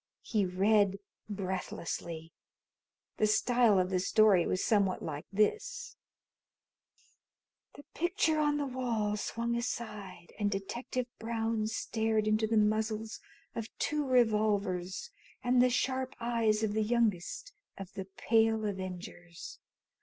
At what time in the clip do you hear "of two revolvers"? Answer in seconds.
13.53-15.11